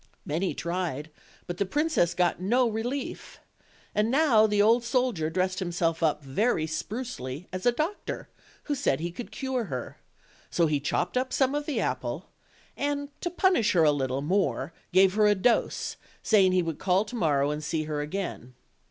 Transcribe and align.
Many 0.25 0.55
tried, 0.55 1.11
but 1.45 1.57
the 1.59 1.63
princess 1.67 2.15
got 2.15 2.41
no 2.41 2.67
relief. 2.67 3.39
And 3.93 4.09
now 4.09 4.47
the 4.47 4.59
old 4.59 4.83
soldier 4.83 5.29
dressed 5.29 5.59
himself 5.59 6.01
up 6.01 6.23
very 6.23 6.65
sprucely 6.65 7.47
as 7.53 7.67
a 7.67 7.71
doctor, 7.71 8.27
who 8.63 8.73
said 8.73 8.99
he 8.99 9.11
could 9.11 9.29
cure 9.29 9.65
her; 9.65 9.97
so 10.49 10.65
he 10.65 10.79
cnopped 10.79 11.17
up 11.17 11.31
some 11.31 11.53
of 11.53 11.67
the 11.67 11.79
apple, 11.79 12.31
and 12.75 13.09
to 13.21 13.29
punish 13.29 13.73
her 13.73 13.83
a 13.83 13.91
little 13.91 14.23
more 14.23 14.73
gave 14.91 15.13
her 15.13 15.27
a 15.27 15.35
dose, 15.35 15.97
saying 16.23 16.51
he 16.51 16.63
would 16.63 16.79
call 16.79 17.05
to 17.05 17.15
morrow 17.15 17.51
and 17.51 17.63
see 17.63 17.83
her 17.83 18.01
again. 18.01 18.55